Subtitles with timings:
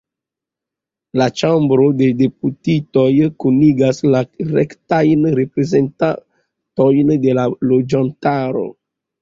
[1.21, 3.03] La Ĉambro de Deputitoj
[3.45, 4.23] kunigas la
[4.55, 8.69] rektajn reprezentantojn de la loĝantaro.